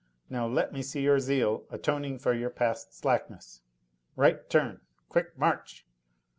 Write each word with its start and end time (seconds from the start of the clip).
Now 0.31 0.47
let 0.47 0.73
me 0.73 0.81
see 0.81 1.01
your 1.03 1.19
zeal 1.19 1.67
atoning 1.69 2.17
for 2.17 2.33
your 2.33 2.49
past 2.49 2.91
slackness. 2.91 3.61
Right 4.15 4.49
turn! 4.49 4.81
Quick 5.09 5.37
march!" 5.37 5.85